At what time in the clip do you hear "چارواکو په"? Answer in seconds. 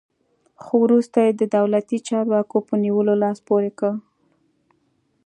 2.07-2.73